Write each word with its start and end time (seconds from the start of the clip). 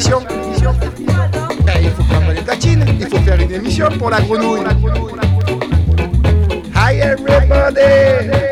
émission. 0.00 0.22
Ben, 1.66 1.74
il 1.82 1.90
faut 1.90 2.02
prendre 2.04 2.32
les 2.32 2.40
platines, 2.40 2.84
il 2.98 3.06
faut 3.06 3.18
faire 3.18 3.38
une 3.38 3.52
émission 3.52 3.88
pour 3.98 4.10
la 4.10 4.20
grenouille. 4.20 4.64
Hi 6.74 7.00
everybody! 7.00 8.49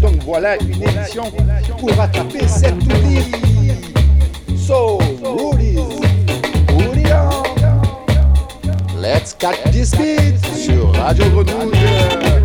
Donc 0.00 0.22
voilà 0.24 0.56
une 0.56 0.82
émission 0.82 1.24
pour 1.78 1.90
rattraper 1.96 2.46
cette 2.46 2.74
oubli. 2.74 3.22
So, 4.56 4.98
Rudy's, 5.22 6.00
Let's 9.00 9.34
catch 9.34 9.62
this 9.72 9.92
beat 9.92 10.38
sur 10.54 10.92
Radio 10.92 11.24
Grenouille. 11.30 12.39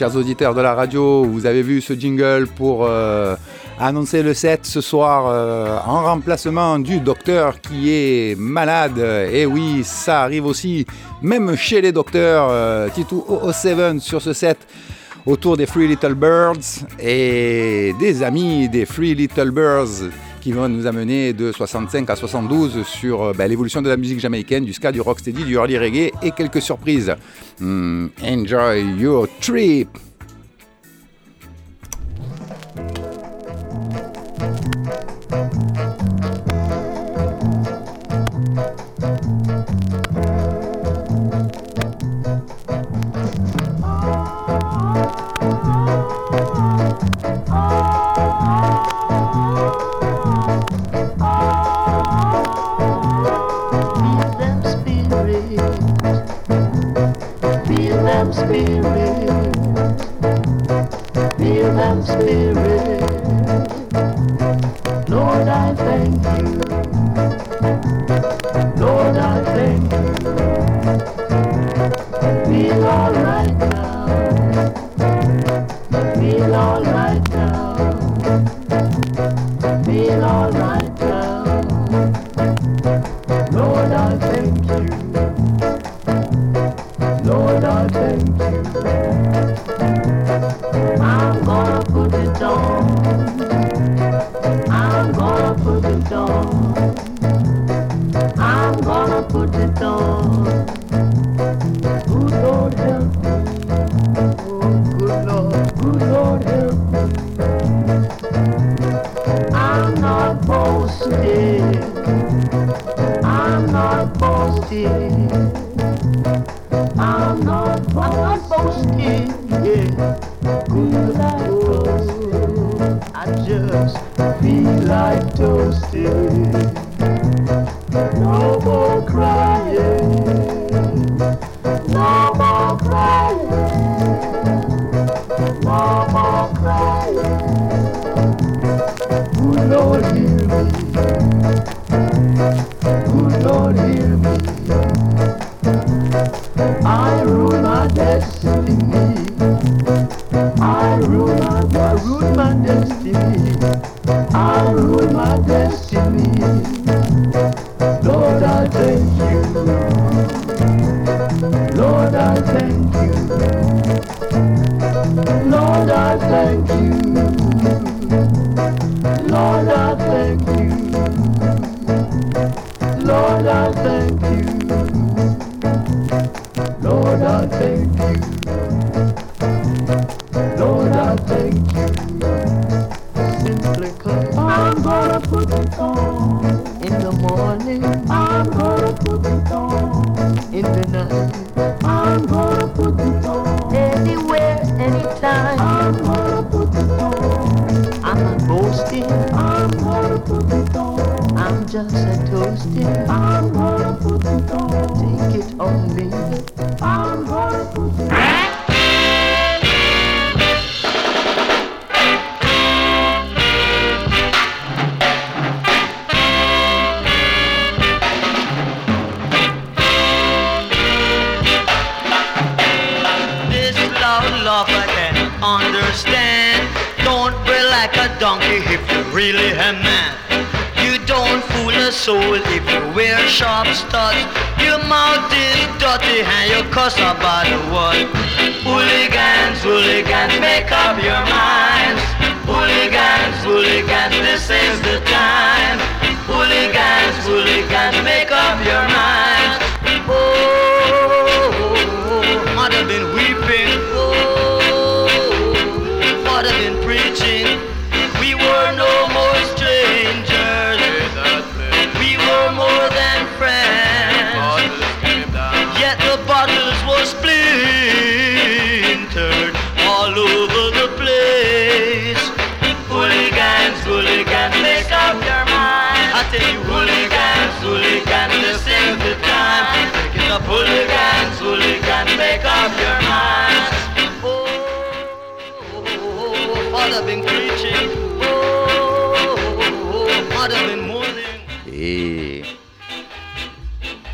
chers 0.00 0.16
auditeurs 0.16 0.54
de 0.54 0.62
la 0.62 0.72
radio, 0.74 1.24
vous 1.24 1.44
avez 1.44 1.60
vu 1.60 1.82
ce 1.82 1.92
jingle 1.92 2.46
pour 2.56 2.86
euh, 2.86 3.36
annoncer 3.78 4.22
le 4.22 4.32
set 4.32 4.64
ce 4.64 4.80
soir 4.80 5.26
euh, 5.26 5.76
en 5.84 6.04
remplacement 6.04 6.78
du 6.78 7.00
docteur 7.00 7.60
qui 7.60 7.90
est 7.90 8.34
malade. 8.38 8.96
Et 9.30 9.44
oui, 9.44 9.82
ça 9.84 10.22
arrive 10.22 10.46
aussi, 10.46 10.86
même 11.20 11.54
chez 11.54 11.82
les 11.82 11.92
docteurs. 11.92 12.48
Euh, 12.50 12.88
Titou 12.88 13.26
sur 13.98 14.22
ce 14.22 14.32
set 14.32 14.56
autour 15.26 15.58
des 15.58 15.66
Free 15.66 15.86
Little 15.86 16.14
Birds 16.14 16.86
et 16.98 17.94
des 18.00 18.22
amis 18.22 18.70
des 18.70 18.86
Free 18.86 19.14
Little 19.14 19.50
Birds 19.50 20.08
qui 20.40 20.52
va 20.52 20.68
nous 20.68 20.86
amener 20.86 21.32
de 21.32 21.52
65 21.52 22.08
à 22.10 22.16
72 22.16 22.84
sur 22.86 23.22
euh, 23.22 23.32
bah, 23.32 23.46
l'évolution 23.46 23.82
de 23.82 23.88
la 23.88 23.96
musique 23.96 24.20
jamaïcaine, 24.20 24.64
du 24.64 24.72
ska, 24.72 24.90
du 24.90 25.00
rocksteady, 25.00 25.44
du 25.44 25.54
early 25.54 25.78
reggae 25.78 26.10
et 26.22 26.30
quelques 26.30 26.62
surprises. 26.62 27.14
Hmm, 27.60 28.08
enjoy 28.22 28.82
your 28.98 29.28
trip! 29.40 29.88
And 65.40 65.48
I 65.48 65.74
thank 65.74 66.24
you. 67.94 67.99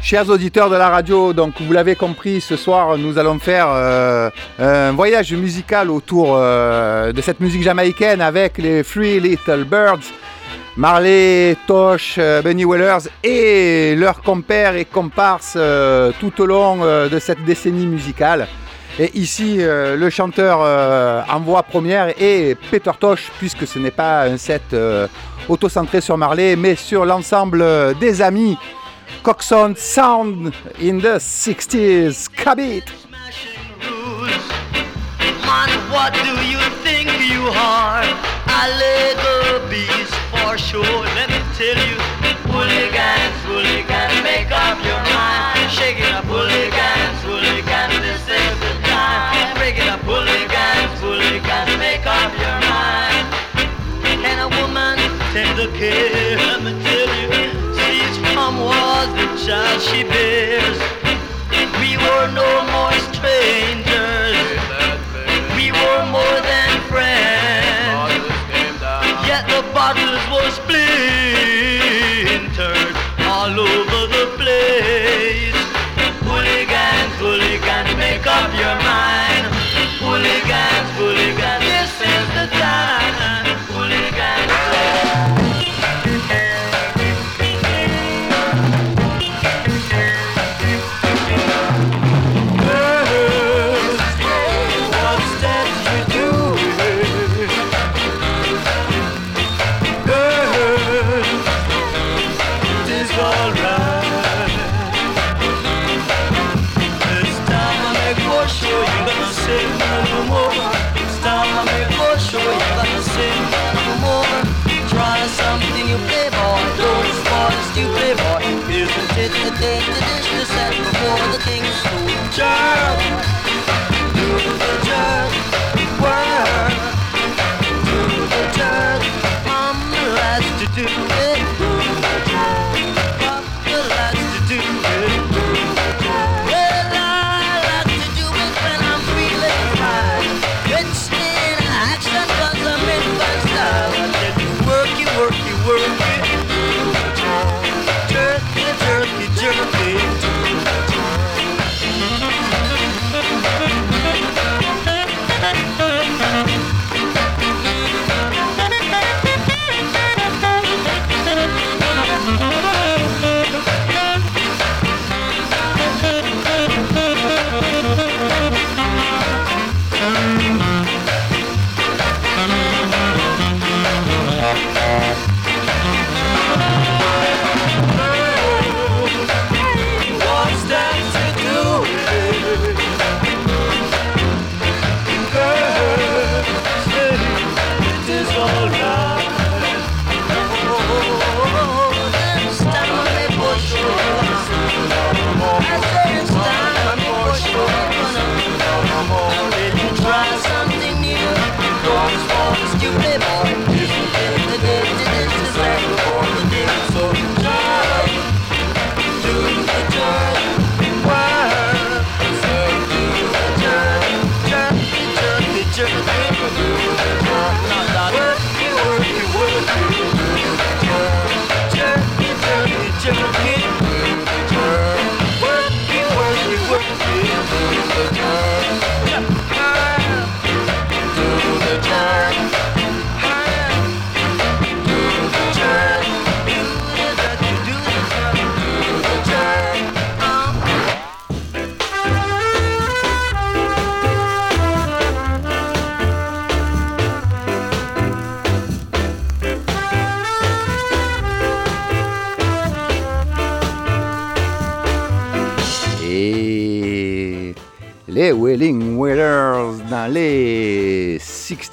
Chers 0.06 0.30
auditeurs 0.30 0.70
de 0.70 0.76
la 0.76 0.88
radio, 0.88 1.32
donc 1.32 1.54
vous 1.60 1.72
l'avez 1.72 1.96
compris, 1.96 2.40
ce 2.40 2.54
soir 2.54 2.96
nous 2.96 3.18
allons 3.18 3.40
faire 3.40 3.66
euh, 3.70 4.30
un 4.60 4.92
voyage 4.92 5.32
musical 5.32 5.90
autour 5.90 6.36
euh, 6.36 7.12
de 7.12 7.20
cette 7.20 7.40
musique 7.40 7.64
jamaïcaine 7.64 8.20
avec 8.20 8.56
les 8.58 8.84
Three 8.84 9.18
Little 9.18 9.64
Birds. 9.64 10.12
Marley, 10.76 11.56
Tosh, 11.66 12.18
euh, 12.18 12.40
Benny 12.40 12.64
Wellers 12.64 13.08
et 13.24 13.96
leurs 13.96 14.22
compères 14.22 14.76
et 14.76 14.84
comparses 14.84 15.58
tout 16.20 16.40
au 16.40 16.46
long 16.46 16.76
de 17.08 17.18
cette 17.18 17.44
décennie 17.44 17.86
musicale. 17.86 18.46
Et 18.98 19.10
ici, 19.18 19.58
le 19.58 20.08
chanteur 20.10 20.60
en 21.28 21.40
voix 21.40 21.62
première 21.62 22.14
est 22.18 22.56
Peter 22.70 22.92
Tosh, 22.98 23.30
puisque 23.38 23.66
ce 23.66 23.78
n'est 23.78 23.90
pas 23.90 24.22
un 24.22 24.38
set 24.38 24.74
auto-centré 25.48 26.00
sur 26.00 26.16
Marley, 26.16 26.56
mais 26.56 26.76
sur 26.76 27.04
l'ensemble 27.04 27.64
des 27.98 28.22
amis. 28.22 28.56
Coxon 29.22 29.74
Sound 29.76 30.52
in 30.80 30.98
the 30.98 31.18
60s. 31.18 32.28
Cabit. 32.28 32.84
as 59.48 59.84
she 59.84 60.02
bears. 60.02 60.78
We 61.80 61.96
were 61.96 62.28
no 62.32 62.64
more 62.72 62.92
strangers. 63.12 63.85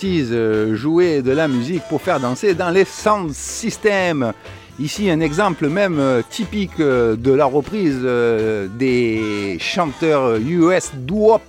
Euh, 0.03 0.75
jouer 0.75 1.21
de 1.21 1.31
la 1.31 1.47
musique 1.47 1.83
pour 1.87 2.01
faire 2.01 2.19
danser 2.19 2.55
dans 2.55 2.71
les 2.71 2.83
sound 2.83 3.31
systems. 3.31 4.33
Ici, 4.79 5.09
un 5.09 5.19
exemple 5.19 5.67
même 5.67 5.99
euh, 5.99 6.21
typique 6.29 6.79
euh, 6.79 7.15
de 7.15 7.31
la 7.31 7.45
reprise 7.45 8.01
des 8.01 9.57
chanteurs 9.59 10.37
US 10.37 10.91
Doo-Wop 10.95 11.41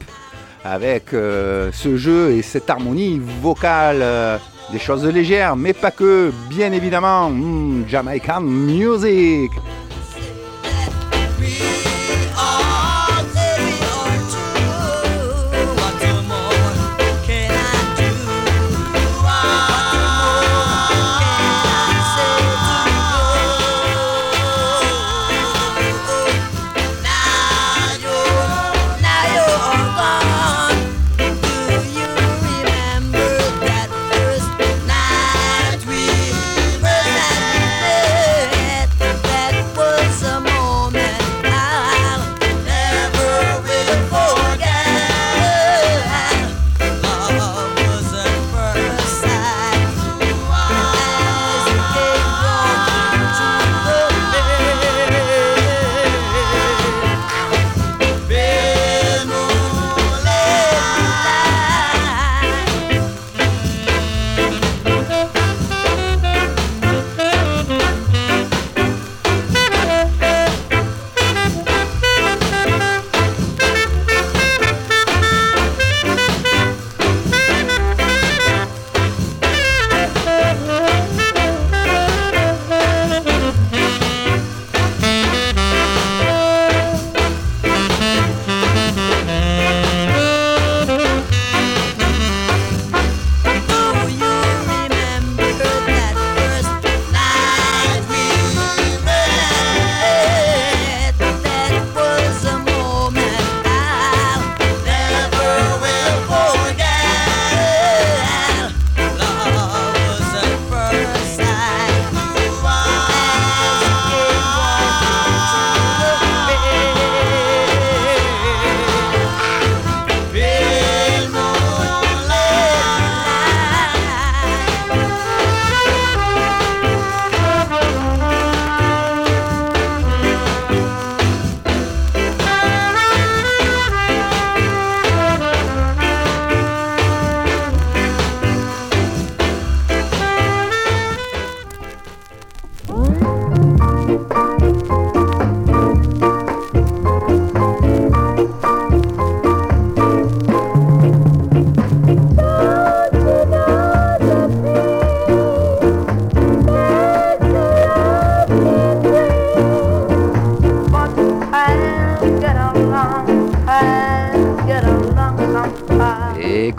avec 0.65 1.11
ce 1.11 1.97
jeu 1.97 2.33
et 2.33 2.43
cette 2.43 2.71
harmonie 2.71 3.21
vocale. 3.43 4.41
Des 4.73 4.79
choses 4.79 5.05
légères, 5.05 5.57
mais 5.57 5.75
pas 5.75 5.91
que, 5.91 6.33
bien 6.49 6.73
évidemment, 6.73 7.29
hmm, 7.29 7.85
Jamaican 7.87 8.41
Music. 8.41 9.51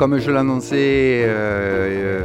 Comme 0.05 0.19
je 0.19 0.29
l'annonçais, 0.29 1.23
euh, 1.25 2.21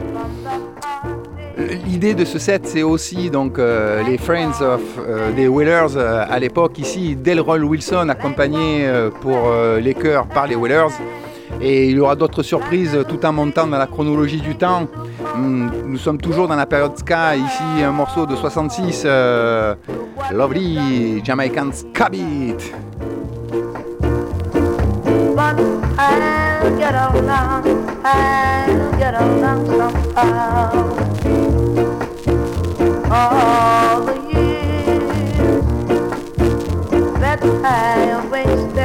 euh, 1.58 1.66
l'idée 1.86 2.12
de 2.12 2.26
ce 2.26 2.38
set, 2.38 2.66
c'est 2.66 2.82
aussi 2.82 3.30
donc 3.30 3.58
euh, 3.58 4.02
les 4.02 4.18
Friends 4.18 4.60
of 4.60 4.82
des 5.34 5.48
Whalers 5.48 5.96
à 5.96 6.38
l'époque 6.38 6.78
ici, 6.78 7.16
Delroy 7.16 7.60
Wilson 7.60 8.10
accompagné 8.10 8.86
pour 9.22 9.50
les 9.80 9.94
chœurs 9.94 10.26
par 10.26 10.46
les 10.46 10.56
Whalers. 10.56 10.92
Et 11.62 11.86
il 11.88 11.96
y 11.96 12.00
aura 12.00 12.16
d'autres 12.16 12.42
surprises 12.42 12.98
tout 13.08 13.24
en 13.24 13.32
montant 13.32 13.66
dans 13.66 13.78
la 13.78 13.86
chronologie 13.86 14.42
du 14.42 14.56
temps. 14.56 14.86
Hmm, 15.34 15.70
nous 15.86 15.96
sommes 15.96 16.18
toujours 16.18 16.48
dans 16.48 16.56
la 16.56 16.66
période 16.66 16.98
ska. 16.98 17.34
Ici, 17.34 17.82
un 17.82 17.92
morceau 17.92 18.26
de 18.26 18.36
66, 18.36 19.06
Lovely 20.34 21.24
Jamaican 21.24 21.70
Ska. 21.72 22.10
Get 26.60 26.94
along, 26.94 27.64
I'll 28.04 28.92
get 28.98 29.14
along 29.14 29.66
somehow. 29.66 30.72
All 33.10 34.04
the 34.04 34.16
years 34.30 35.64
that 37.18 37.40
I 37.64 38.26
wasted, 38.30 38.79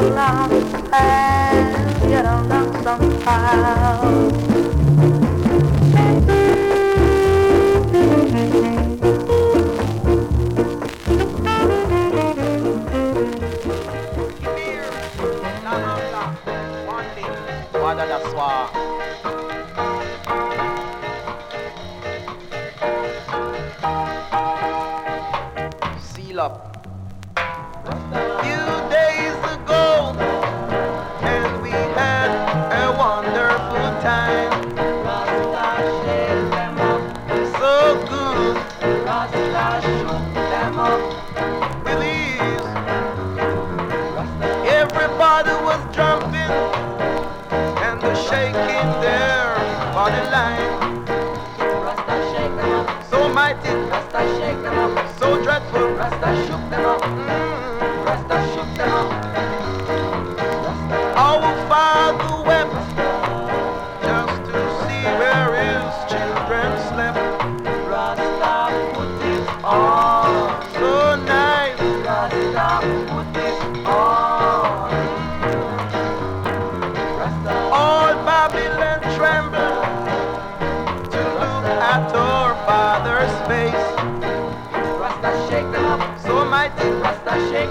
along, 0.00 0.52
I'll 0.92 2.08
get 2.08 2.24
along 2.24 2.82
somehow. 2.82 4.49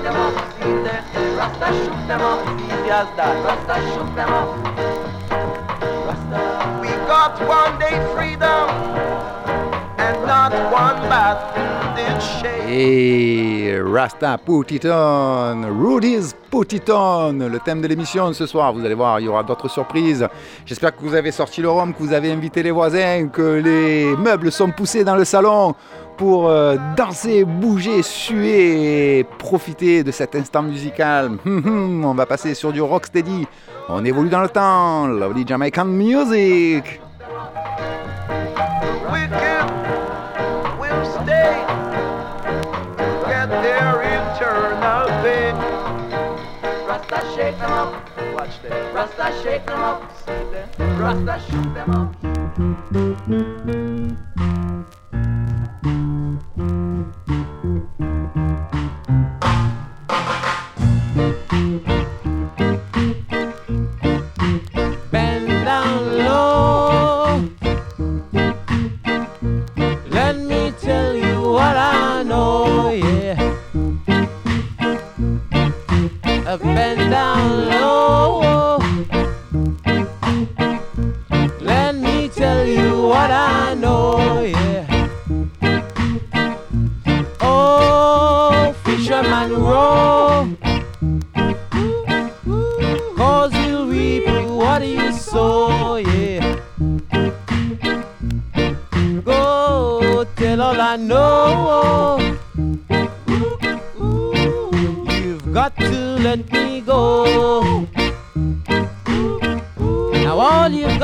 šutemo, 0.09 0.29
ide, 0.61 1.01
rasta 1.37 1.67
šutemo, 1.67 2.37
gwiazda, 2.83 3.25
rasta 3.45 3.75
rasta. 6.07 6.79
We 6.81 6.89
got 7.07 7.39
one 7.47 7.79
day 7.79 7.99
freedom 8.15 8.69
and 9.97 10.27
not 10.27 10.51
one 10.71 11.09
bad 11.09 11.37
shame. 12.21 12.67
Hey, 12.67 13.79
Rasta 13.79 14.39
Putiton, 14.45 15.65
Rudy's 15.79 16.33
Put 16.59 16.75
It 16.75 16.89
On, 16.89 17.31
le 17.31 17.57
thème 17.59 17.81
de 17.81 17.87
l'émission 17.87 18.33
ce 18.33 18.45
soir. 18.45 18.73
Vous 18.73 18.83
allez 18.83 18.93
voir, 18.93 19.21
il 19.21 19.27
y 19.27 19.29
aura 19.29 19.43
d'autres 19.43 19.69
surprises. 19.69 20.27
J'espère 20.65 20.93
que 20.93 21.01
vous 21.01 21.15
avez 21.15 21.31
sorti 21.31 21.61
le 21.61 21.69
rhum, 21.69 21.93
que 21.93 21.99
vous 21.99 22.11
avez 22.11 22.29
invité 22.33 22.61
les 22.63 22.71
voisins, 22.71 23.29
que 23.29 23.61
les 23.63 24.13
meubles 24.17 24.51
sont 24.51 24.69
poussés 24.69 25.05
dans 25.05 25.15
le 25.15 25.23
salon 25.23 25.73
pour 26.17 26.49
euh, 26.49 26.75
danser, 26.97 27.45
bouger, 27.45 28.01
suer 28.01 29.25
profiter 29.37 30.03
de 30.03 30.11
cet 30.11 30.35
instant 30.35 30.63
musical. 30.63 31.31
Hum, 31.45 31.63
hum, 31.65 32.05
On 32.05 32.13
va 32.13 32.25
passer 32.25 32.53
sur 32.53 32.73
du 32.73 32.81
rocksteady. 32.81 33.47
On 33.87 34.03
évolue 34.03 34.29
dans 34.29 34.41
le 34.41 34.49
temps. 34.49 35.07
Lovely 35.07 35.47
Jamaican 35.47 35.85
music. 35.85 36.99
Rasta 48.99 49.31
shake 49.41 49.65
them 49.65 49.79
up. 49.79 50.01
Rasta 50.99 51.39
shoot 51.49 51.73
them 51.73 51.89
up. 51.89 52.11
Bend 57.99 58.38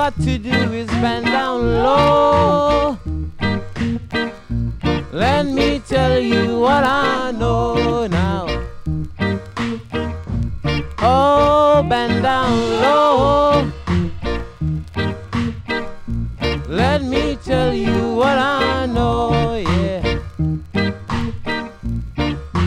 got 0.06 0.22
to 0.22 0.38
do 0.38 0.72
is 0.72 0.88
bend 1.02 1.26
down 1.26 1.62
low. 1.82 2.96
Let 5.12 5.48
me 5.48 5.80
tell 5.80 6.20
you 6.20 6.60
what 6.60 6.84
I 6.84 7.32
know 7.32 8.06
now. 8.06 8.46
Oh, 11.00 11.84
bend 11.90 12.22
down 12.22 12.54
low. 12.84 13.72
Let 16.68 17.02
me 17.02 17.38
tell 17.44 17.74
you 17.74 18.14
what 18.14 18.38
I 18.38 18.86
know, 18.86 19.58
yeah. 19.58 20.20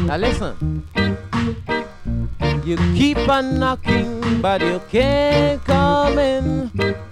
Now 0.07 0.16
listen. 0.16 0.83
You 2.64 2.77
keep 2.96 3.18
on 3.29 3.61
knocking, 3.61 4.42
but 4.42 4.61
you 4.61 4.83
can't 4.90 5.64
come 5.64 6.18
in. 6.18 7.08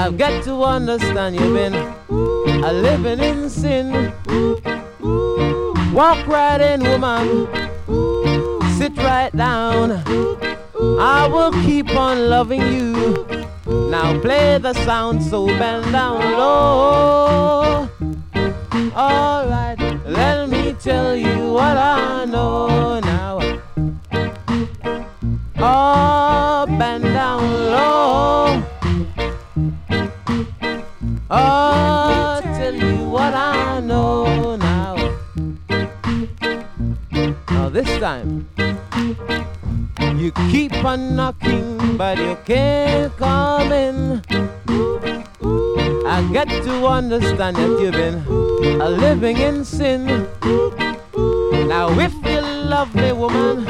I've 0.00 0.16
got 0.16 0.42
to 0.44 0.62
understand 0.64 1.36
you've 1.36 1.52
been 1.52 1.74
a 1.74 2.72
living 2.72 3.20
in 3.20 3.50
sin. 3.50 4.14
Walk 5.92 6.26
right 6.26 6.58
in, 6.58 6.82
woman. 6.82 7.46
Sit 8.78 8.96
right 8.96 9.30
down. 9.36 10.02
I 10.98 11.28
will 11.30 11.52
keep 11.52 11.90
on 11.90 12.30
loving 12.30 12.62
you. 12.72 13.26
Now 13.90 14.18
play 14.22 14.56
the 14.56 14.72
sound 14.72 15.22
so 15.22 15.46
bend 15.46 15.92
down 15.92 16.18
low. 16.18 17.86
Alright, 18.96 19.78
let 20.06 20.48
me 20.48 20.72
tell 20.80 21.14
you 21.14 21.52
what 21.52 21.76
I 21.76 22.24
know 22.24 23.00
now. 23.00 23.38
Up 25.58 26.70
and 26.70 27.04
down 27.04 27.42
low. 27.52 28.49
Oh, 31.32 32.40
tell 32.42 32.74
you 32.74 33.08
what 33.08 33.32
I 33.32 33.78
know 33.78 34.56
now. 34.56 34.96
Now 37.48 37.68
this 37.68 37.86
time, 38.00 38.48
you 40.18 40.32
keep 40.50 40.74
on 40.84 41.14
knocking, 41.14 41.96
but 41.96 42.18
you 42.18 42.36
can't 42.44 43.16
come 43.16 43.70
in. 43.70 44.22
I 46.04 46.28
got 46.32 46.48
to 46.48 46.86
understand 46.88 47.54
that 47.58 47.78
you've 47.80 47.92
been 47.92 48.80
a 48.80 48.88
living 48.88 49.36
in 49.36 49.64
sin. 49.64 50.26
Now 51.68 51.96
if 51.96 52.12
you 52.26 52.40
love 52.40 52.92
me, 52.96 53.12
woman, 53.12 53.66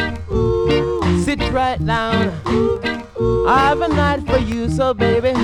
sit 1.22 1.40
right 1.52 1.76
down. 1.84 2.32
I 3.46 3.58
have 3.68 3.82
a 3.82 3.88
night 3.88 4.26
for 4.26 4.38
you, 4.38 4.70
so 4.70 4.94
baby. 4.94 5.34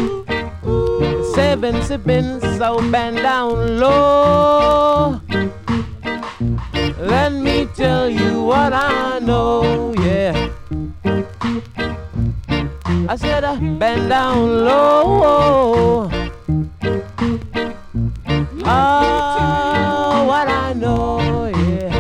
Seven 1.35 1.83
sipping, 1.83 2.41
so 2.59 2.79
bend 2.91 3.19
down 3.19 3.79
low. 3.79 5.21
Let 6.99 7.33
me 7.33 7.67
tell 7.75 8.09
you 8.09 8.43
what 8.43 8.73
I 8.73 9.19
know, 9.21 9.95
yeah. 9.99 10.51
I 13.09 13.17
said, 13.17 13.45
uh, 13.45 13.57
bend 13.79 14.09
down 14.09 14.65
low. 14.65 16.11
Oh, 18.69 20.25
what 20.27 20.49
I 20.49 20.73
know, 20.73 21.47
yeah. 21.47 21.93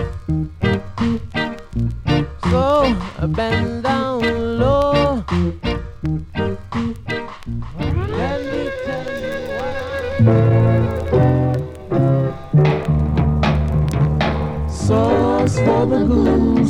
So, 2.50 2.96
uh, 3.18 3.26
bend 3.29 3.75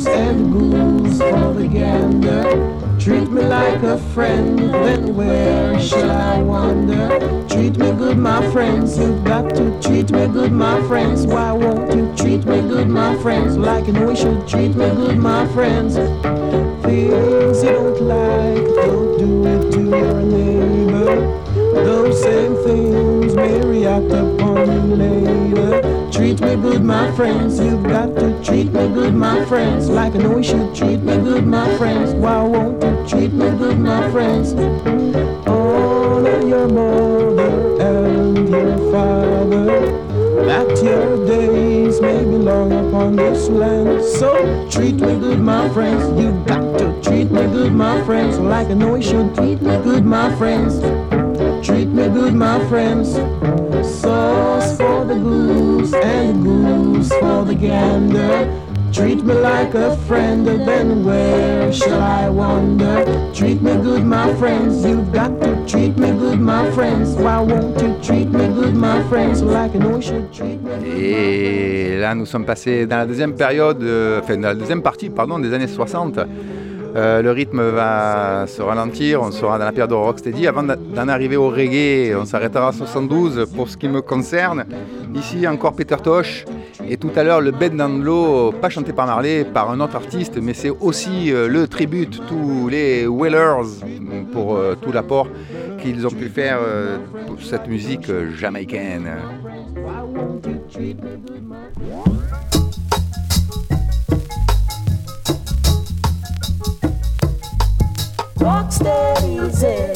and 0.05 0.51
ghouls 0.51 1.19
for 1.19 1.53
the 1.53 1.67
gander. 1.67 2.43
Treat 2.99 3.31
me 3.31 3.41
like 3.41 3.81
a 3.83 3.97
friend, 4.13 4.59
then 4.59 5.15
where 5.15 5.79
shall 5.79 6.11
I 6.11 6.41
wander? 6.41 7.19
Treat 7.47 7.77
me 7.77 7.91
good, 7.93 8.17
my 8.17 8.41
friends. 8.51 8.97
You've 8.97 9.23
got 9.23 9.49
to 9.55 9.79
treat 9.81 10.11
me 10.11 10.27
good, 10.27 10.51
my 10.51 10.81
friends. 10.87 11.25
Why 11.25 11.51
won't 11.53 11.95
you 11.95 12.13
treat 12.15 12.45
me 12.45 12.61
good, 12.61 12.89
my 12.89 13.15
friends? 13.21 13.57
Like 13.57 13.87
know 13.87 14.09
you 14.09 14.15
should 14.15 14.47
treat 14.47 14.75
me 14.75 14.89
good, 14.89 15.17
my 15.17 15.47
friends. 15.47 15.95
Things 16.85 17.63
you 17.63 17.71
don't 17.71 18.01
like, 18.01 18.67
don't 18.75 19.17
do 19.17 19.45
it 19.45 19.71
to 19.71 19.81
your 19.81 20.21
neighbor. 20.21 21.83
Those 21.83 22.21
same 22.21 22.55
things 22.63 23.35
may 23.35 23.61
react 23.61 24.11
you 24.11 24.36
later. 24.95 26.11
Treat 26.11 26.41
me 26.41 26.55
good, 26.55 26.83
my 26.83 27.11
friends. 27.15 27.59
You've 27.59 27.83
got 27.83 28.15
to 28.15 28.43
treat 28.43 28.71
me 28.71 28.87
good, 28.93 29.13
my 29.13 29.43
friends. 29.45 29.89
Like 29.89 30.15
I 30.15 30.17
know 30.19 30.37
you 30.37 30.43
should 30.43 30.75
treat 30.75 31.01
me 31.01 31.17
good, 31.17 31.45
my 31.45 31.67
friends. 31.77 32.13
Why 32.13 32.41
won't 32.43 32.81
you 32.81 33.07
treat 33.07 33.33
me 33.33 33.49
good, 33.57 33.79
my 33.79 34.09
friends? 34.11 34.53
Honor 35.47 36.47
your 36.47 36.67
mother 36.67 37.79
and 37.79 38.49
your 38.49 38.91
father. 38.91 40.05
That 40.45 40.81
your 40.83 41.27
days 41.27 41.99
may 41.99 42.23
be 42.23 42.37
long 42.37 42.71
upon 42.71 43.15
this 43.15 43.49
land. 43.49 44.03
So 44.03 44.69
treat 44.69 44.95
me 44.95 45.19
good, 45.19 45.39
my 45.39 45.69
friends. 45.69 46.03
You've 46.19 46.45
got 46.45 46.79
to 46.79 47.01
treat 47.01 47.29
me 47.29 47.43
good, 47.47 47.73
my 47.73 48.03
friends. 48.05 48.37
Like 48.39 48.67
I 48.67 48.73
know 48.73 48.95
you 48.95 49.03
should 49.03 49.35
treat 49.35 49.61
me 49.61 49.77
good, 49.83 50.05
my 50.05 50.33
friends. 50.37 50.79
Treat 51.65 51.89
me 51.89 52.07
good, 52.07 52.33
my 52.33 52.65
friends. 52.69 53.15
Sauce 54.01 54.56
for 54.77 55.05
the 55.05 55.15
goose 55.15 55.93
and 55.93 56.43
goose 56.43 57.09
for 57.09 57.43
the 57.43 57.55
gander. 57.55 58.47
Treat 58.93 59.23
me 59.23 59.33
like 59.33 59.73
a 59.73 59.97
friend, 60.07 60.47
then 60.47 61.03
where 61.03 61.71
shall 61.73 62.01
I 62.01 62.29
wander? 62.29 63.03
Treat 63.33 63.61
me 63.61 63.73
good, 63.81 64.03
my 64.03 64.33
friends. 64.35 64.85
You've 64.85 65.11
got 65.11 65.41
to 65.41 65.55
treat 65.67 65.97
me 65.97 66.11
good, 66.11 66.39
my 66.39 66.71
friends. 66.71 67.15
Why 67.15 67.41
won't 67.41 67.79
you 67.81 67.95
treat 68.01 68.29
me 68.29 68.47
good, 68.47 68.75
my 68.75 69.03
friends? 69.09 69.41
Like 69.41 69.73
you 69.73 70.01
should 70.01 70.31
treat 70.31 70.61
me 70.63 70.71
good. 70.79 70.97
Et 70.97 71.99
là, 71.99 72.15
nous 72.15 72.25
sommes 72.25 72.45
passés 72.45 72.85
dans 72.87 72.97
la 72.97 73.05
deuxième 73.05 73.33
période, 73.33 73.83
euh, 73.83 74.21
enfin 74.21 74.37
dans 74.37 74.49
la 74.49 74.55
deuxième 74.55 74.81
partie, 74.81 75.09
pardon, 75.09 75.37
des 75.37 75.53
années 75.53 75.67
60. 75.67 76.19
Euh, 76.95 77.21
le 77.21 77.31
rythme 77.31 77.61
va 77.61 78.45
se 78.47 78.61
ralentir, 78.61 79.21
on 79.21 79.31
sera 79.31 79.57
dans 79.59 79.65
la 79.65 79.71
période 79.71 79.89
de 79.89 79.95
rocksteady. 79.95 80.47
Avant 80.47 80.63
d'en 80.63 81.07
arriver 81.07 81.35
au 81.35 81.49
reggae, 81.49 82.15
on 82.15 82.25
s'arrêtera 82.25 82.69
à 82.69 82.71
72 82.71 83.47
pour 83.55 83.69
ce 83.69 83.77
qui 83.77 83.87
me 83.87 84.01
concerne. 84.01 84.65
Ici 85.13 85.47
encore 85.47 85.75
Peter 85.75 85.97
Tosh. 86.03 86.45
Et 86.89 86.97
tout 86.97 87.11
à 87.15 87.23
l'heure, 87.23 87.41
le 87.41 87.51
Bed 87.51 87.79
and 87.81 87.99
Low, 87.99 88.51
pas 88.51 88.69
chanté 88.69 88.93
par 88.93 89.07
Marley, 89.07 89.43
par 89.43 89.69
un 89.69 89.79
autre 89.79 89.95
artiste, 89.95 90.39
mais 90.41 90.53
c'est 90.53 90.69
aussi 90.69 91.33
euh, 91.33 91.47
le 91.47 91.67
tribute, 91.67 92.21
tous 92.27 92.69
les 92.69 93.05
Whalers, 93.05 93.83
pour 94.31 94.55
euh, 94.55 94.75
tout 94.81 94.91
l'apport 94.91 95.27
qu'ils 95.81 96.07
ont 96.07 96.11
pu 96.11 96.29
faire 96.29 96.59
pour 97.27 97.39
cette 97.41 97.67
musique 97.67 98.09
jamaïcaine. 98.35 99.11
Rock 108.47 108.71
steady, 108.71 109.33
easy. 109.45 109.93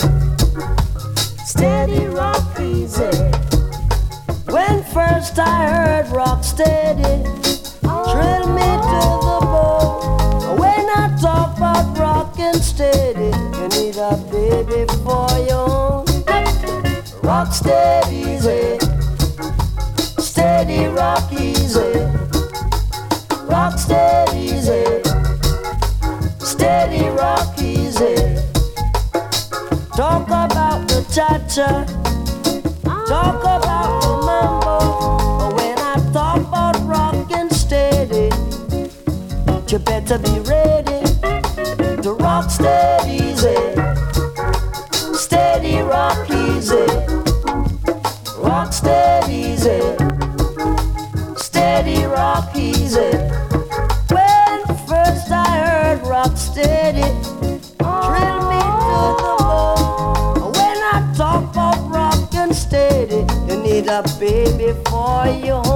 Steady, 1.46 2.06
rock 2.08 2.60
easy. 2.60 3.16
When 4.52 4.84
first 4.84 5.40
I 5.40 5.70
heard 5.70 6.08
rock 6.10 6.44
steady, 6.44 7.24
thrill 8.12 8.48
me 8.60 8.70
to 8.92 9.04
the 9.24 9.40
bone. 9.54 10.60
When 10.60 10.86
I 11.00 11.18
talk 11.22 11.56
about 11.56 11.98
rockin' 11.98 12.56
steady, 12.56 13.32
you 13.56 13.68
need 13.70 13.96
a 13.96 14.18
baby 14.30 14.84
for 15.06 15.32
your 15.48 15.70
own. 15.72 16.06
Rock 17.24 17.54
steady, 17.54 18.18
easy. 18.34 18.78
Steady, 20.22 20.88
rock 20.88 21.32
easy. 21.32 22.06
Rock 23.48 23.80
steady, 23.80 24.21
the 31.12 31.16
cha-cha. 31.16 31.86
Talk 33.08 33.42
about 33.42 34.02
the 34.02 34.26
mambo. 34.26 34.78
But 35.40 35.56
when 35.56 35.78
I 35.78 36.12
talk 36.14 36.40
about 36.48 36.76
rockin' 36.88 37.50
steady, 37.50 38.30
you 39.68 39.80
better 39.80 40.18
be 40.18 40.41
foi 64.88 65.52
um 65.52 65.71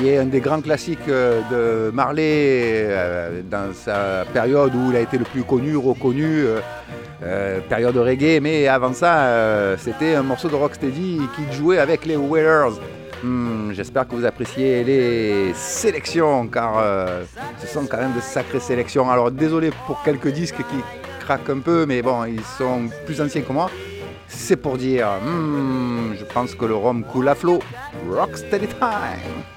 qui 0.00 0.08
est 0.08 0.18
un 0.18 0.26
des 0.26 0.40
grands 0.40 0.60
classiques 0.60 1.08
euh, 1.08 1.40
de 1.50 1.90
Marley 1.90 2.22
euh, 2.24 3.42
dans 3.42 3.72
sa 3.74 4.24
période 4.32 4.74
où 4.74 4.90
il 4.90 4.96
a 4.96 5.00
été 5.00 5.18
le 5.18 5.24
plus 5.24 5.42
connu, 5.42 5.76
reconnu, 5.76 6.46
euh, 7.22 7.60
période 7.68 7.94
de 7.94 8.00
reggae. 8.00 8.40
Mais 8.40 8.66
avant 8.66 8.92
ça, 8.92 9.76
c'était 9.76 10.14
un 10.14 10.22
morceau 10.22 10.48
de 10.48 10.54
Rocksteady 10.54 11.20
qu'il 11.34 11.52
jouait 11.52 11.78
avec 11.78 12.06
les 12.06 12.16
Wailers. 12.16 12.78
Hmm, 13.22 13.72
j'espère 13.72 14.08
que 14.08 14.14
vous 14.14 14.24
appréciez 14.24 14.82
les 14.84 15.52
sélections, 15.54 16.46
car 16.48 16.82
ce 17.58 17.66
sont 17.66 17.86
quand 17.86 17.98
même 17.98 18.14
de 18.14 18.20
sacrées 18.20 18.60
sélections. 18.60 19.10
Alors 19.10 19.30
désolé 19.30 19.70
pour 19.86 20.02
quelques 20.02 20.28
disques 20.28 20.56
qui 20.56 20.80
craquent 21.20 21.50
un 21.50 21.58
peu, 21.58 21.84
mais 21.84 22.00
bon, 22.00 22.24
ils 22.24 22.40
sont 22.56 22.88
plus 23.04 23.20
anciens 23.20 23.42
que 23.42 23.52
moi 23.52 23.70
c'est 24.30 24.56
pour 24.56 24.78
dire 24.78 25.08
hmm, 25.22 26.14
je 26.18 26.24
pense 26.24 26.54
que 26.54 26.64
le 26.64 26.74
rhum 26.74 27.04
coule 27.04 27.28
à 27.28 27.34
flot. 27.34 27.60
Rocksteady 28.08 28.68
time! 28.68 29.50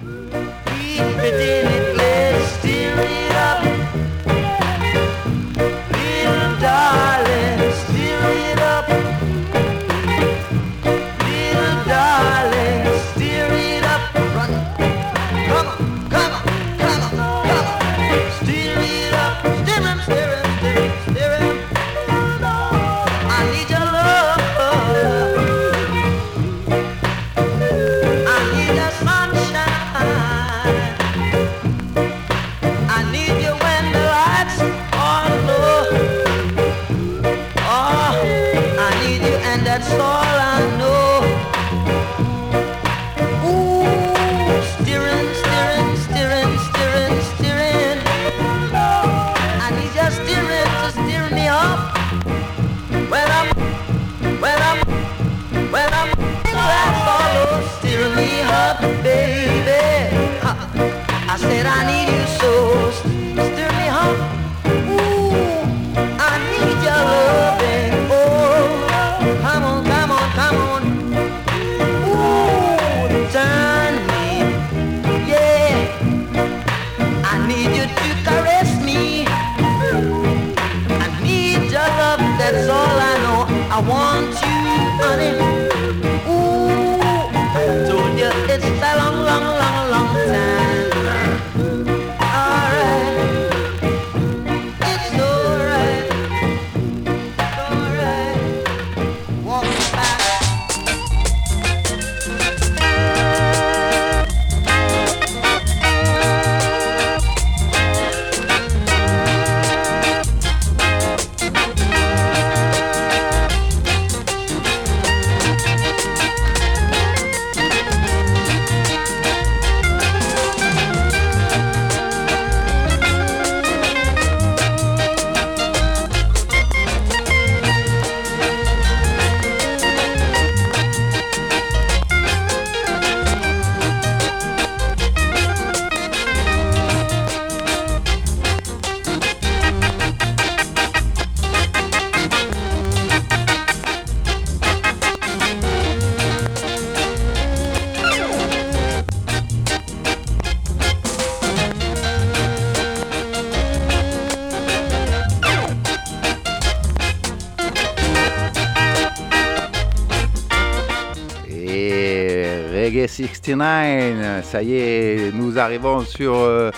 Reggae 162.84 163.08
69. 163.08 164.44
Ça 164.44 164.62
y 164.62 164.74
est, 164.74 165.32
nous 165.34 165.58
arrivons 165.58 166.02
sur 166.02 166.36
euh, 166.36 166.70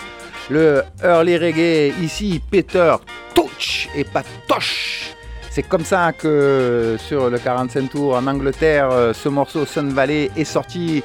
le 0.50 0.82
early 1.02 1.36
reggae. 1.36 1.92
Ici, 2.00 2.40
Peter 2.48 2.94
Touch 3.34 3.88
et 3.96 4.04
pas 4.04 4.22
Tosh. 4.46 5.14
C'est 5.50 5.64
comme 5.64 5.84
ça 5.84 6.12
que 6.12 6.96
sur 6.98 7.28
le 7.28 7.38
45 7.38 7.90
tour 7.90 8.14
en 8.14 8.26
Angleterre, 8.26 8.90
euh, 8.92 9.12
ce 9.12 9.28
morceau 9.28 9.64
Sun 9.64 9.88
Valley 9.88 10.30
est 10.36 10.44
sorti. 10.44 11.02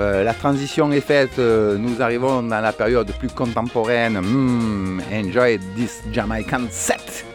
Euh, 0.00 0.24
la 0.24 0.32
transition 0.32 0.90
est 0.92 1.02
faite, 1.02 1.36
nous 1.36 2.00
arrivons 2.00 2.42
dans 2.42 2.60
la 2.60 2.72
période 2.72 3.12
plus 3.18 3.28
contemporaine. 3.28 4.18
Hmm, 4.18 5.00
enjoy 5.12 5.58
this 5.76 6.02
Jamaican 6.10 6.62
set! 6.70 7.31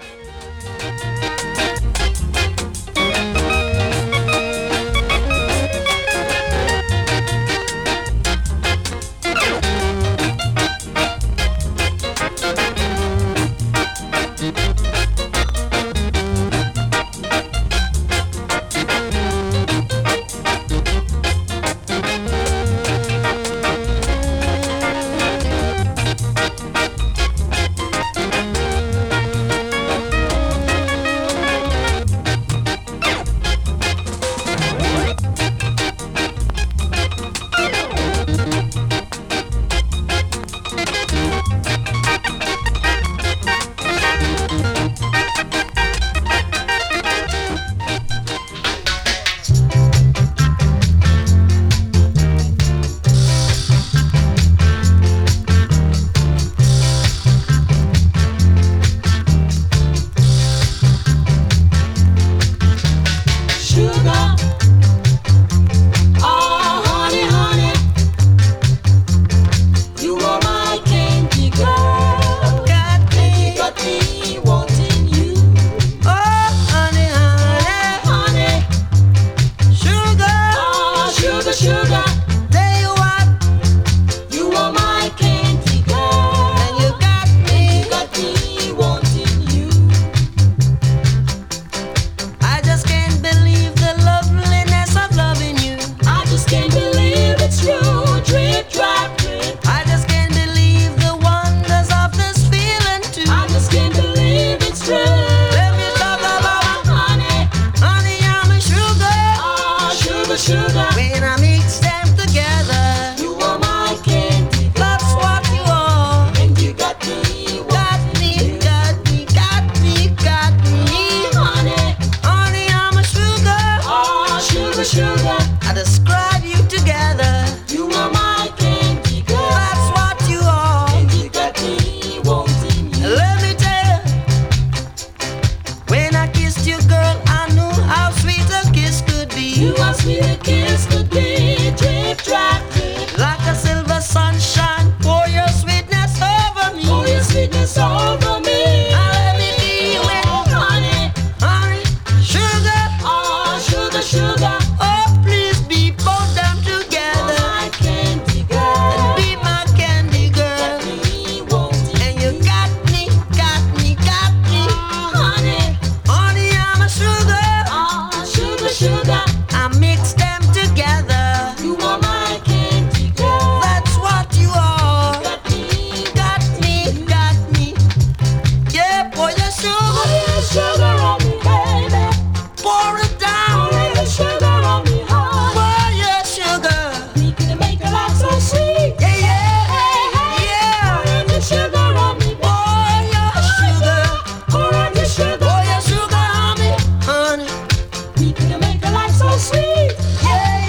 so 199.18 199.30
sweet. 199.38 199.95
Yeah. 200.22 200.66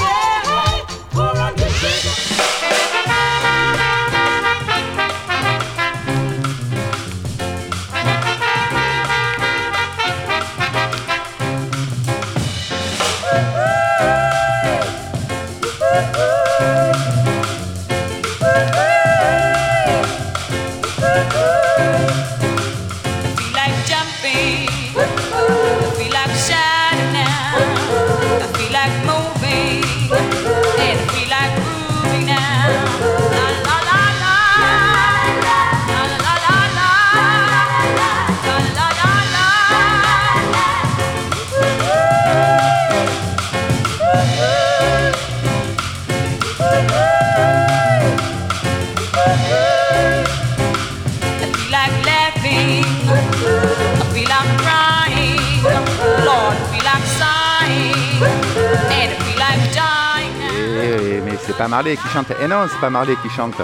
C'est 61.59 61.65
pas 61.65 61.71
Marley 61.71 61.97
qui 61.97 62.09
chante. 62.11 62.27
Eh 62.41 62.47
non, 62.47 62.67
c'est 62.71 62.81
pas 62.81 62.89
Marley 62.89 63.17
qui 63.21 63.29
chante. 63.29 63.61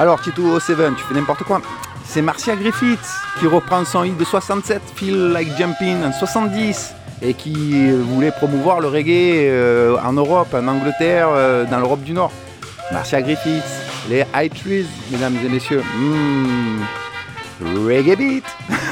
Alors, 0.00 0.20
Tito 0.20 0.42
oh, 0.52 0.58
Seven, 0.58 0.96
tu 0.96 1.04
fais 1.04 1.14
n'importe 1.14 1.44
quoi. 1.44 1.62
C'est 2.04 2.22
Marcia 2.22 2.56
Griffiths 2.56 3.08
qui 3.38 3.46
reprend 3.46 3.84
son 3.84 4.02
hit 4.02 4.16
de 4.18 4.24
67, 4.24 4.82
Feel 4.96 5.28
Like 5.28 5.56
Jumping, 5.56 6.02
en 6.02 6.10
70, 6.10 6.92
et 7.22 7.34
qui 7.34 7.88
euh, 7.88 8.02
voulait 8.02 8.32
promouvoir 8.32 8.80
le 8.80 8.88
reggae 8.88 9.46
euh, 9.46 9.96
en 10.04 10.14
Europe, 10.14 10.52
en 10.54 10.66
Angleterre, 10.66 11.28
euh, 11.30 11.64
dans 11.66 11.78
l'Europe 11.78 12.02
du 12.02 12.14
Nord. 12.14 12.32
Marcia 12.90 13.22
Griffiths, 13.22 13.62
les 14.10 14.24
High 14.34 14.52
Trees, 14.52 14.86
mesdames 15.12 15.36
et 15.46 15.48
messieurs. 15.48 15.84
Mmh. 15.96 16.80
Reggae 17.86 18.16
Beat 18.16 18.44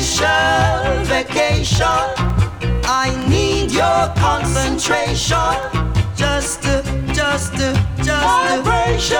special 0.00 1.04
vacation. 1.04 1.86
I 2.84 3.14
need 3.28 3.72
your 3.72 4.08
concentration. 4.16 5.36
Just 6.16 6.62
to, 6.62 6.82
just 7.12 7.52
to, 7.56 7.72
just 7.98 8.24
vibration. 8.24 9.18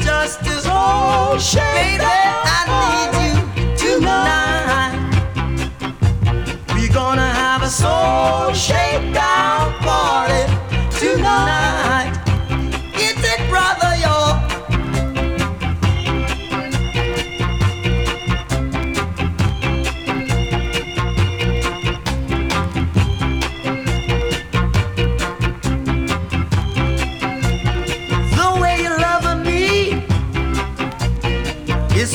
Just 0.00 0.44
to, 0.44 0.52
so 0.60 1.38
shake 1.38 1.98
baby, 1.98 2.04
I 2.04 2.60
need 2.74 3.10
you 3.24 3.76
tonight. 3.76 4.94
We're 6.74 6.92
gonna 6.92 7.28
have 7.28 7.62
a 7.62 7.68
soul 7.68 8.52
shakedown 8.52 9.72
party 9.80 10.44
tonight. 10.98 12.12
Is 12.96 13.16
it, 13.18 13.48
brother, 13.48 13.93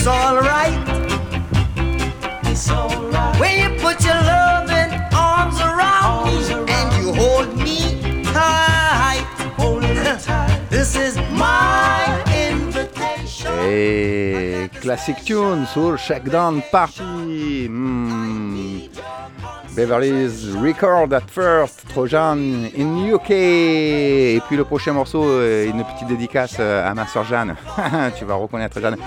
alright. 0.10 0.78
It's 2.45 2.70
alright. 2.70 3.39
When 3.39 3.53
you 3.62 3.70
put 3.80 4.03
your 4.03 4.16
loving 4.16 4.91
arms 5.14 5.60
around 5.60 6.26
me 6.28 6.38
and 6.78 6.88
you 6.97 7.14
hold 7.14 7.55
me 7.57 8.24
tight, 8.24 9.26
tight. 10.26 10.70
This 10.70 10.95
is 10.95 11.16
my 11.32 12.24
invitation. 12.49 13.51
Et 13.64 14.70
classic 14.82 15.24
tune 15.24 15.66
sur 15.68 15.97
Shakedown 15.97 16.62
Party. 16.72 17.68
Hmm. 17.68 18.39
Beverly's 19.76 20.55
Record 20.57 21.14
at 21.14 21.30
First, 21.30 21.88
Trojan 21.88 22.66
in 22.76 23.07
UK. 23.14 23.30
Et 23.32 24.41
puis 24.47 24.57
le 24.57 24.66
prochain 24.66 24.91
morceau, 24.91 25.24
euh, 25.24 25.70
une 25.70 25.84
petite 25.86 26.07
dédicace 26.07 26.57
euh, 26.60 26.89
à 26.89 26.93
ma 26.93 27.07
soeur 27.07 27.24
Jeanne. 27.24 27.55
tu 28.18 28.26
vas 28.26 28.36
reconnaître 28.36 28.82
Jeanne. 28.82 28.97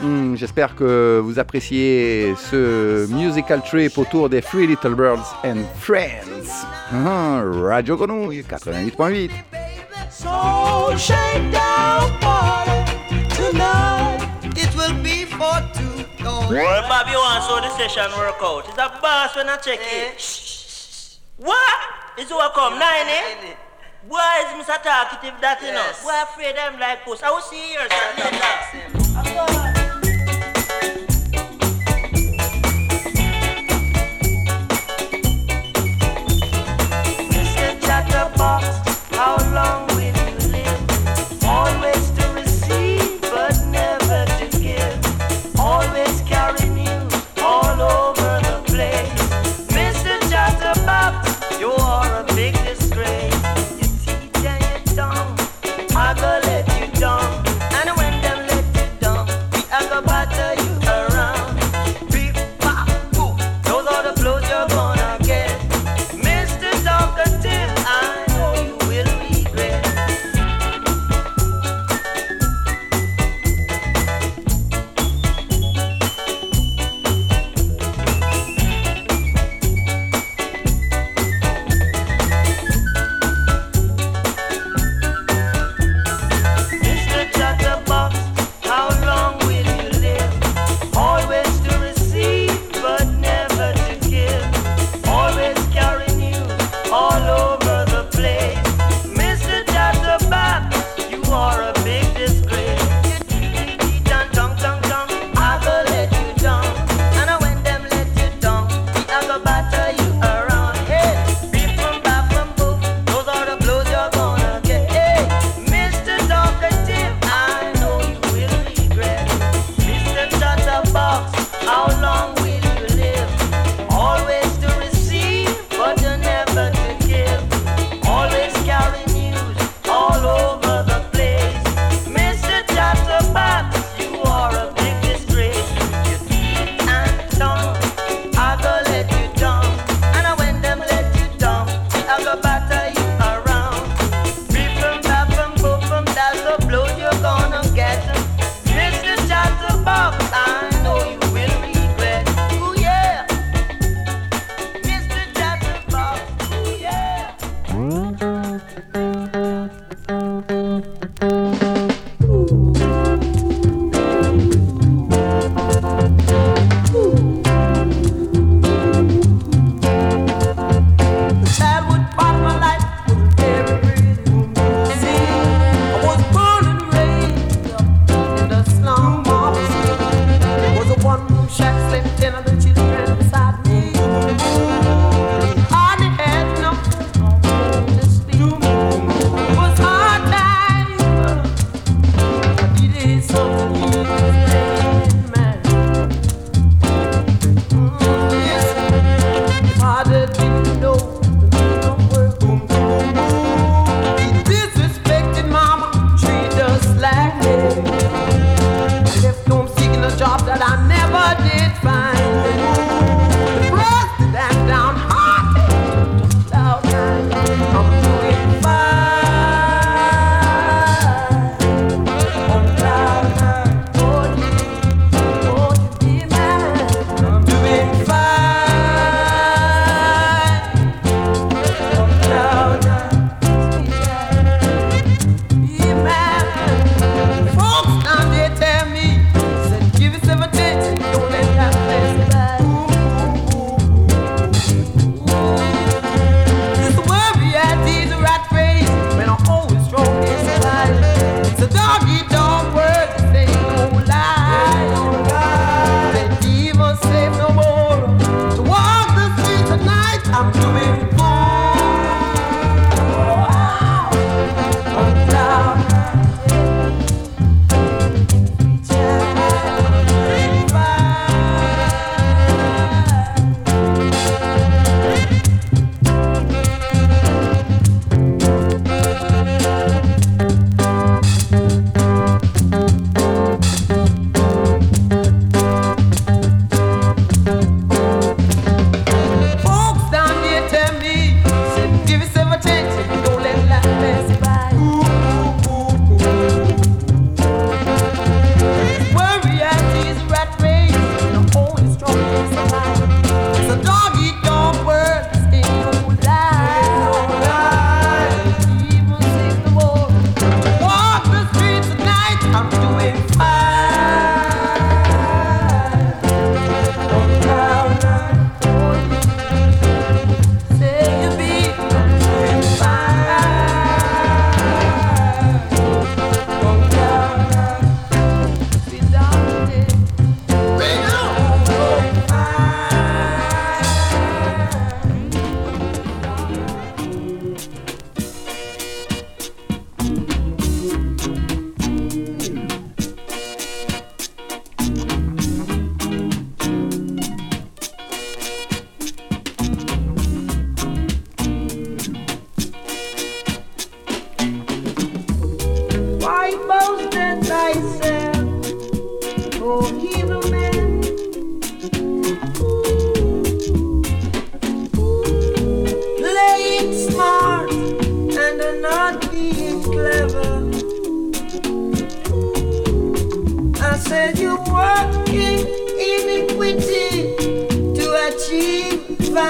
Hmm, 0.00 0.36
J'espère 0.36 0.74
que 0.74 1.20
vous 1.24 1.38
appréciez 1.38 2.34
ce 2.36 3.06
musical 3.12 3.62
trip 3.62 3.96
autour 3.96 4.28
des 4.28 4.42
Three 4.42 4.66
Little 4.66 4.94
Birds 4.94 5.34
and 5.44 5.64
Friends. 5.78 6.66
Ah, 6.92 7.40
Radio 7.44 7.96
Grenouille 7.96 8.42
88.8. 8.42 9.30
Soul 10.10 10.96
shakedown 10.98 12.10
party 12.20 12.92
tonight. 13.36 14.18
It 14.56 14.74
will 14.76 14.94
be 15.02 15.24
for 15.24 15.60
two. 15.72 16.04
Well, 16.50 16.82
Bobby 16.88 17.12
wants 17.16 17.46
how 17.48 17.60
the 17.60 17.70
session 17.76 18.10
work 18.18 18.36
out. 18.42 18.64
It's 18.68 18.78
a 18.78 18.90
boss 19.02 19.34
when 19.34 19.48
I 19.48 19.56
check 19.56 19.80
it. 19.80 20.20
Shh. 20.20 21.16
What? 21.38 21.56
It's 22.18 22.30
what 22.30 22.52
come? 22.54 22.74
Nine, 22.78 23.08
eh? 23.08 23.54
Why 24.08 24.44
is 24.46 24.66
Mr. 24.66 24.80
Talkative 24.82 25.34
that, 25.40 25.60
you 25.62 25.72
know? 25.72 25.84
Why 26.02 26.22
afraid 26.22 26.54
them 26.54 26.78
like 26.78 27.04
puss? 27.04 27.22
I 27.24 27.30
will 27.30 27.40
see 27.40 27.72
yours. 27.74 27.90
Mr. 37.34 37.80
Chatterbox, 37.82 38.64
how 39.10 39.36
long 39.52 39.85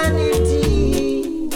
vanity. 0.07 1.49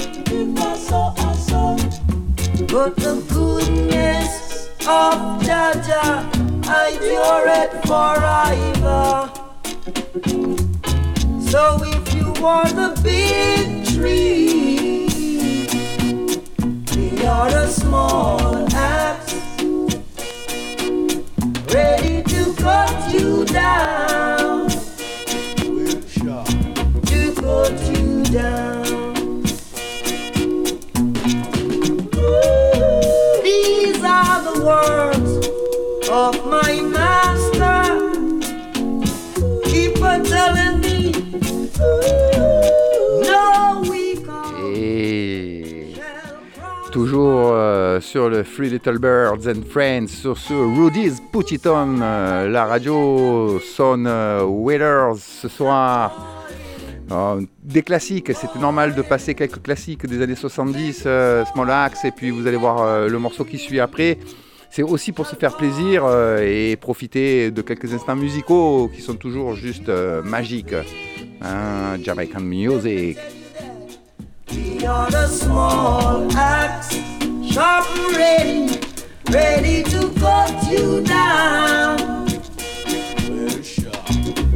But 2.67 2.95
the 2.95 3.23
goodness 3.29 4.69
of 4.87 5.41
forever. 7.85 9.29
So 11.51 11.79
if 11.83 12.13
you 12.13 12.31
want 12.41 12.75
the 12.75 12.91
big 13.03 13.85
tree, 13.85 15.07
we 16.95 17.25
are 17.25 17.49
a 17.49 17.67
small 17.67 18.67
axe 18.73 19.35
ready 21.73 22.23
to 22.23 22.53
cut 22.55 23.13
you 23.13 23.45
down. 23.45 24.40
Cut 28.31 28.33
you 28.33 28.39
down. 28.39 29.43
These 33.43 34.03
are 34.03 34.41
the 34.43 34.63
words 34.65 35.47
of 36.09 36.45
my 36.45 36.81
master. 36.81 37.83
Keep 39.69 40.01
on 40.01 40.23
telling 40.23 40.79
me, 40.81 41.11
no 43.23 43.81
we 43.89 44.15
can't. 44.15 44.75
Et 44.75 45.93
toujours 46.91 47.51
euh, 47.53 47.99
sur 48.01 48.29
le 48.29 48.43
Free 48.43 48.69
Little 48.69 48.99
Birds 48.99 49.47
and 49.47 49.63
Friends, 49.69 50.07
sur 50.07 50.37
ce 50.37 50.53
Rudy's 50.53 51.21
Put 51.31 51.53
It 51.53 51.65
On, 51.67 52.01
euh, 52.01 52.47
la 52.49 52.65
radio 52.65 53.59
sonne 53.59 54.07
euh, 54.07 55.15
ce 55.17 55.47
soir. 55.47 56.40
Ah, 57.13 57.35
des 57.61 57.81
classiques, 57.83 58.31
c'était 58.33 58.59
normal 58.59 58.95
de 58.95 59.01
passer 59.01 59.35
quelques 59.35 59.61
classiques 59.61 60.05
des 60.05 60.21
années 60.21 60.35
70, 60.35 61.03
euh, 61.05 61.43
Small 61.53 61.69
Axe, 61.69 62.05
et 62.05 62.11
puis 62.11 62.29
vous 62.29 62.47
allez 62.47 62.55
voir 62.55 62.81
euh, 62.81 63.09
le 63.09 63.19
morceau 63.19 63.43
qui 63.43 63.57
suit 63.57 63.81
après. 63.81 64.17
C'est 64.69 64.83
aussi 64.83 65.11
pour 65.11 65.25
se 65.25 65.35
faire 65.35 65.57
plaisir 65.57 66.05
euh, 66.05 66.39
et 66.41 66.77
profiter 66.77 67.51
de 67.51 67.61
quelques 67.61 67.93
instants 67.93 68.15
musicaux 68.15 68.89
qui 68.95 69.01
sont 69.01 69.15
toujours 69.15 69.55
juste 69.55 69.91
magiques. 70.23 70.75
Hein, 71.41 71.97
Jamaican 72.01 72.39
music. 72.39 73.17
Ready, 79.31 79.83
to 79.83 80.09
down. 81.03 82.27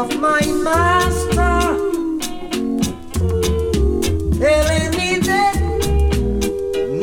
of 0.00 0.18
my 0.18 0.40
master, 0.64 1.60
telling 4.38 4.90
me 4.96 5.18
that 5.28 5.56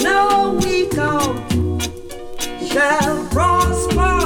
no 0.03 0.57
shall 2.65 3.17
prosper, 3.27 4.17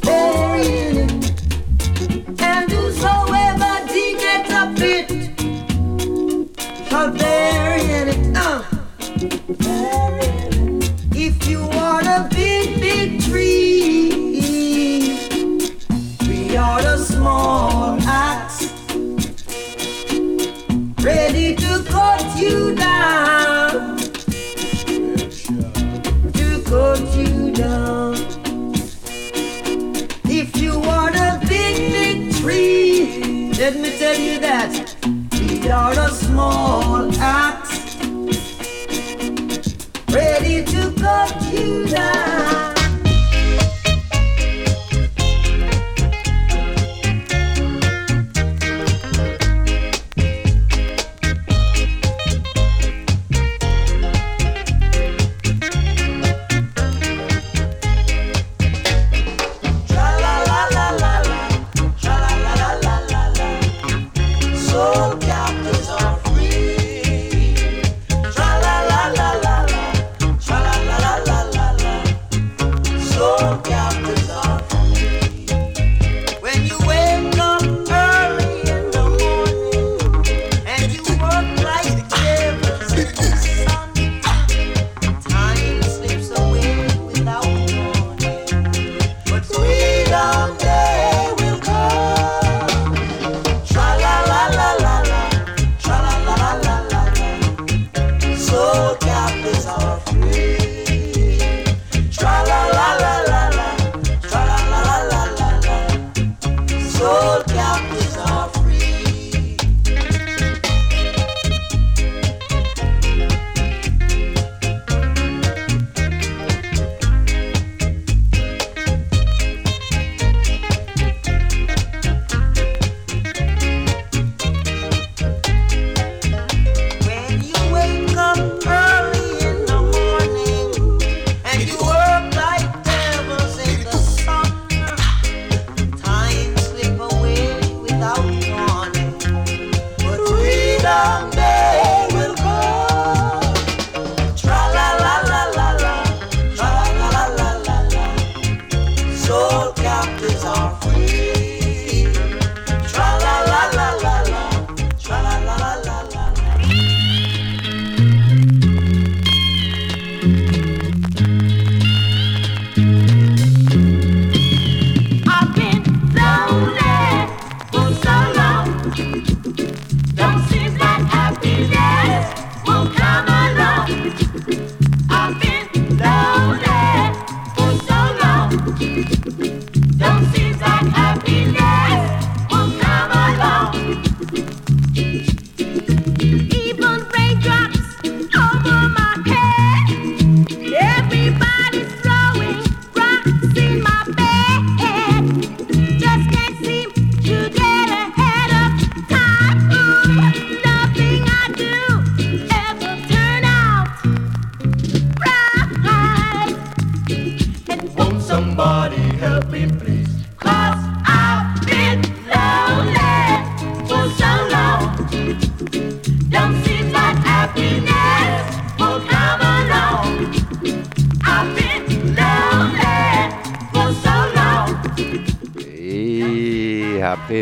it. 0.00 0.37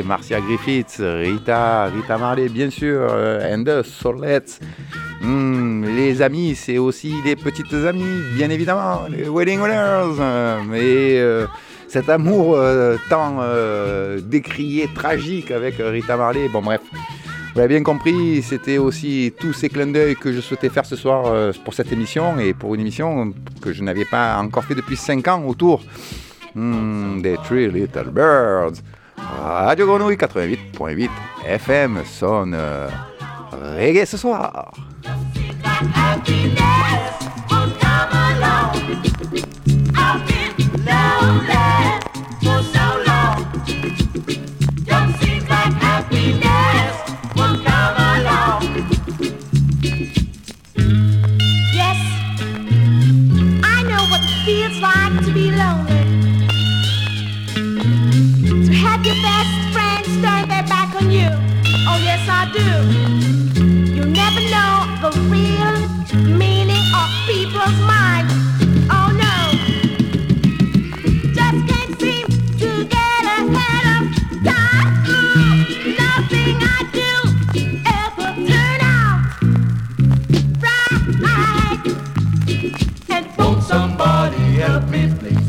Marcia 0.03 0.41
Griffiths, 0.41 1.01
Rita, 1.01 1.87
Rita 1.87 2.19
Marley, 2.19 2.49
bien 2.49 2.71
sûr, 2.71 3.01
euh, 3.11 3.55
and 3.55 3.65
us, 3.69 4.05
hmm, 5.23 5.85
les 5.85 6.23
amis, 6.23 6.55
c'est 6.55 6.79
aussi 6.79 7.15
des 7.25 7.37
petites 7.37 7.73
amies, 7.73 8.23
bien 8.35 8.51
évidemment, 8.51 9.03
les 9.09 9.29
wedding 9.29 9.61
winners. 9.61 10.17
Euh, 10.21 10.73
et 10.75 11.21
euh, 11.21 11.47
cet 11.89 12.09
amour 12.09 12.59
tant 13.09 13.39
décrié, 14.23 14.89
tragique 14.95 15.51
avec 15.51 15.77
Rita 15.79 16.17
Marley, 16.17 16.49
bon 16.49 16.63
bref. 16.63 16.81
Vous 16.93 17.61
l'avez 17.61 17.77
bien 17.77 17.83
compris, 17.85 18.43
c'était 18.43 18.79
aussi 18.79 19.33
tous 19.39 19.53
ces 19.53 19.69
clins 19.69 19.87
d'œil 19.87 20.15
que 20.17 20.33
je 20.33 20.41
souhaitais 20.41 20.69
faire 20.69 20.85
ce 20.85 20.97
soir 20.97 21.53
pour 21.65 21.73
cette 21.75 21.91
émission 21.93 22.39
et 22.39 22.53
pour 22.53 22.75
une 22.75 22.81
émission 22.83 23.33
que 23.63 23.73
je 23.73 23.83
n'avais 23.83 24.05
pas 24.05 24.37
encore 24.39 24.65
fait 24.65 24.75
depuis 24.75 24.97
5 24.97 25.29
ans 25.29 25.45
autour 25.47 25.83
hmm, 26.55 27.23
des 27.23 27.37
Three 27.45 27.69
Little 27.71 28.11
Birds. 28.11 28.83
Radio 29.19 29.87
Grenouille 29.87 30.17
88.8 30.17 31.09
FM 31.47 32.03
sonne 32.05 32.55
euh, 32.55 32.89
reggae 33.53 34.05
ce 34.07 34.17
soir. 34.17 34.73
Best 59.23 59.73
friends 59.73 60.09
turn 60.23 60.49
their 60.49 60.65
back 60.65 60.95
on 60.97 61.11
you. 61.11 61.31
Oh, 61.89 61.99
yes, 62.03 62.23
I 62.29 62.51
do. 62.53 62.69
You 63.95 64.05
never 64.07 64.41
know 64.55 64.75
the 65.05 65.13
real 65.31 65.77
meaning 66.39 66.85
of 66.95 67.09
people's 67.27 67.79
minds. 67.87 68.33
Oh, 68.91 69.11
no. 69.25 69.37
Just 71.35 71.61
can't 71.69 72.01
seem 72.01 72.27
to 72.61 72.85
get 72.87 73.23
ahead 73.37 73.87
of 73.97 74.05
time. 74.45 74.91
Ooh, 75.09 75.95
nothing 76.03 76.57
I 76.63 76.79
do 76.93 77.13
ever 78.01 78.29
turn 78.49 78.81
out 78.83 79.21
right. 81.23 81.83
And 83.11 83.27
won't 83.39 83.63
somebody 83.63 84.39
help 84.61 84.89
me, 84.89 85.13
please? 85.19 85.46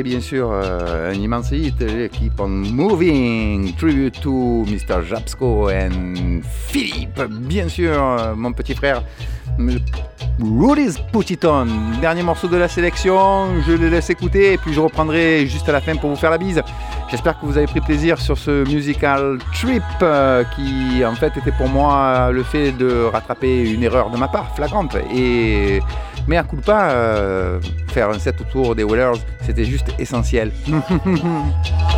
Bien 0.00 0.20
sûr, 0.20 0.50
euh, 0.50 1.10
un 1.10 1.14
immense 1.14 1.50
hit, 1.50 1.82
euh, 1.82 2.08
Keep 2.08 2.40
on 2.40 2.48
Moving, 2.48 3.74
tribute 3.76 4.18
to 4.22 4.64
Mr. 4.64 5.04
Japsko 5.06 5.68
and 5.68 6.40
Philippe, 6.68 7.20
bien 7.28 7.68
sûr, 7.68 7.92
euh, 7.92 8.34
mon 8.34 8.52
petit 8.52 8.74
frère 8.74 9.02
Rudy's 10.40 10.98
Put 11.12 11.30
It 11.30 11.44
On, 11.44 11.66
dernier 12.00 12.22
morceau 12.22 12.48
de 12.48 12.56
la 12.56 12.68
sélection, 12.68 13.60
je 13.66 13.72
le 13.72 13.90
laisse 13.90 14.08
écouter 14.08 14.54
et 14.54 14.58
puis 14.58 14.72
je 14.72 14.80
reprendrai 14.80 15.46
juste 15.46 15.68
à 15.68 15.72
la 15.72 15.82
fin 15.82 15.94
pour 15.96 16.08
vous 16.08 16.16
faire 16.16 16.30
la 16.30 16.38
bise. 16.38 16.62
J'espère 17.12 17.38
que 17.38 17.44
vous 17.44 17.58
avez 17.58 17.66
pris 17.66 17.82
plaisir 17.82 18.18
sur 18.18 18.38
ce 18.38 18.66
musical 18.70 19.36
trip 19.52 19.82
euh, 20.00 20.44
qui 20.56 21.04
en 21.04 21.14
fait 21.14 21.36
était 21.36 21.52
pour 21.52 21.68
moi 21.68 22.30
le 22.32 22.42
fait 22.42 22.72
de 22.72 23.04
rattraper 23.04 23.70
une 23.70 23.82
erreur 23.82 24.08
de 24.08 24.16
ma 24.16 24.28
part, 24.28 24.56
flagrante. 24.56 24.96
Et 25.14 25.80
mais 26.26 26.38
à 26.38 26.42
coup 26.42 26.56
de 26.56 26.62
pas, 26.62 26.90
euh, 26.92 27.60
faire 27.88 28.08
un 28.08 28.18
set 28.18 28.40
autour 28.40 28.74
des 28.74 28.82
Whalers, 28.82 29.18
c'était 29.42 29.66
juste 29.66 29.88
essentiel. 29.98 30.52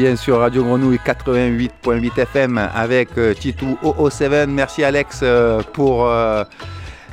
bien 0.00 0.16
sur 0.16 0.38
Radio 0.38 0.64
Grenouille 0.64 0.98
88.8 1.04 2.20
FM 2.20 2.56
avec 2.74 3.10
euh, 3.18 3.34
Titou 3.34 3.76
007. 3.82 4.48
Merci 4.48 4.82
Alex 4.82 5.20
euh, 5.22 5.60
pour 5.74 6.06
euh, 6.06 6.42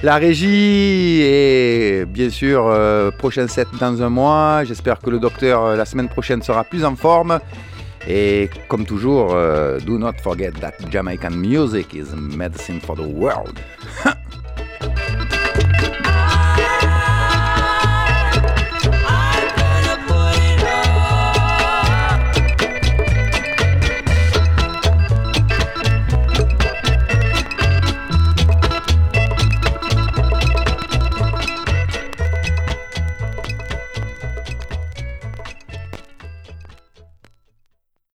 la 0.04 0.16
régie 0.16 1.20
et 1.22 2.06
bien 2.08 2.30
sûr 2.30 2.74
prochain 3.18 3.50
set 3.50 3.68
dans 3.78 4.02
un 4.02 4.08
mois. 4.08 4.64
J'espère 4.64 5.00
que 5.00 5.10
le 5.10 5.20
docteur 5.20 5.76
la 5.76 5.84
semaine 5.84 6.08
prochaine 6.08 6.42
sera 6.42 6.64
plus 6.64 6.86
en 6.86 6.96
forme. 6.96 7.40
Et 8.08 8.50
comme 8.70 8.86
toujours, 8.86 9.36
do 9.86 9.98
not 9.98 10.14
forget 10.24 10.52
that 10.62 10.76
Jamaican 10.90 11.32
music 11.32 11.94
is 11.94 12.16
medicine 12.16 12.80
for 12.80 12.96
the 12.96 13.06
world. 13.06 13.60